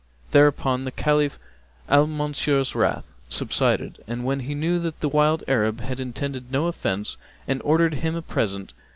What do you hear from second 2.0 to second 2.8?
Mansur's